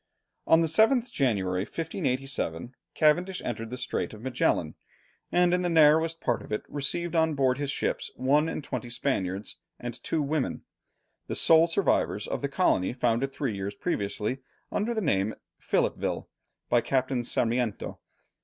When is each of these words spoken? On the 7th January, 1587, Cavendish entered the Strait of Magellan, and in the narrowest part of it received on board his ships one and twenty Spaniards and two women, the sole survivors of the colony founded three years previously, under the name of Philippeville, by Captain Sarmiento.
On 0.47 0.61
the 0.61 0.67
7th 0.67 1.11
January, 1.11 1.59
1587, 1.61 2.73
Cavendish 2.95 3.39
entered 3.45 3.69
the 3.69 3.77
Strait 3.77 4.15
of 4.15 4.23
Magellan, 4.23 4.73
and 5.31 5.53
in 5.53 5.61
the 5.61 5.69
narrowest 5.69 6.19
part 6.19 6.41
of 6.41 6.51
it 6.51 6.63
received 6.67 7.15
on 7.15 7.35
board 7.35 7.59
his 7.59 7.69
ships 7.69 8.09
one 8.15 8.49
and 8.49 8.63
twenty 8.63 8.89
Spaniards 8.89 9.57
and 9.79 10.01
two 10.03 10.23
women, 10.23 10.63
the 11.27 11.35
sole 11.35 11.67
survivors 11.67 12.25
of 12.25 12.41
the 12.41 12.49
colony 12.49 12.93
founded 12.93 13.31
three 13.31 13.55
years 13.55 13.75
previously, 13.75 14.39
under 14.71 14.95
the 14.95 15.01
name 15.01 15.33
of 15.33 15.37
Philippeville, 15.59 16.25
by 16.67 16.81
Captain 16.81 17.23
Sarmiento. 17.23 17.99